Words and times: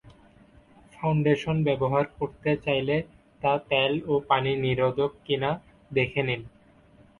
Foundation 0.93 1.57
ব্যবহার 1.67 2.05
করতে 2.17 2.51
চাইলে 2.65 2.95
তা 3.41 3.53
তেল 3.69 3.93
ও 4.05 4.13
পানিনিরোধক 4.29 5.11
কি 5.25 5.35
না 5.43 5.51
দেখে 5.91 6.21
নিন। 6.27 6.41